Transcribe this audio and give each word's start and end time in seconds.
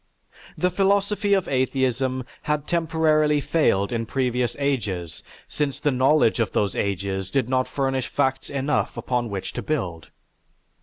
The 0.57 0.71
philosophy 0.71 1.35
of 1.35 1.47
atheism 1.47 2.25
had 2.41 2.65
temporarily 2.67 3.39
failed 3.39 3.91
in 3.91 4.07
previous 4.07 4.55
ages, 4.57 5.21
since 5.47 5.79
the 5.79 5.91
knowledge 5.91 6.39
of 6.39 6.53
those 6.53 6.75
ages 6.75 7.29
did 7.29 7.47
not 7.47 7.67
furnish 7.67 8.07
facts 8.07 8.49
enough 8.49 8.97
upon 8.97 9.29
which 9.29 9.53
to 9.53 9.61
build. 9.61 10.09